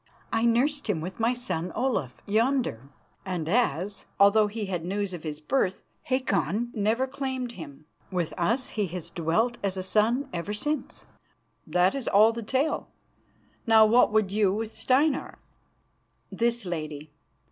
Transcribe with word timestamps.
I 0.33 0.45
nursed 0.45 0.87
him 0.87 0.99
with 0.99 1.19
my 1.19 1.35
son 1.35 1.71
Olaf 1.75 2.23
yonder, 2.25 2.89
and 3.23 3.47
as, 3.47 4.07
although 4.19 4.47
he 4.47 4.65
had 4.65 4.83
news 4.83 5.13
of 5.13 5.21
his 5.21 5.39
birth, 5.39 5.83
Hakon 6.05 6.71
never 6.73 7.05
claimed 7.05 7.51
him, 7.51 7.85
with 8.09 8.33
us 8.35 8.69
he 8.69 8.87
has 8.87 9.11
dwelt 9.11 9.59
as 9.61 9.77
a 9.77 9.83
son 9.83 10.27
ever 10.33 10.53
since. 10.55 11.05
That 11.67 11.93
is 11.93 12.07
all 12.07 12.31
the 12.31 12.41
tale. 12.41 12.87
Now 13.67 13.85
what 13.85 14.11
would 14.11 14.31
you 14.31 14.51
with 14.51 14.71
Steinar?" 14.73 15.37
"This, 16.31 16.65
Lady. 16.65 17.11